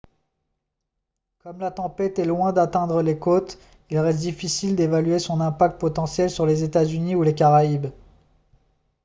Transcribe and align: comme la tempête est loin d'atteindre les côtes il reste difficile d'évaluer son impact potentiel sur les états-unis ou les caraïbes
comme 1.43 1.59
la 1.59 1.69
tempête 1.69 2.17
est 2.17 2.25
loin 2.25 2.53
d'atteindre 2.53 3.03
les 3.03 3.19
côtes 3.19 3.59
il 3.91 3.99
reste 3.99 4.17
difficile 4.21 4.75
d'évaluer 4.75 5.19
son 5.19 5.39
impact 5.41 5.79
potentiel 5.79 6.31
sur 6.31 6.47
les 6.47 6.63
états-unis 6.63 7.13
ou 7.13 7.21
les 7.21 7.35
caraïbes 7.35 7.91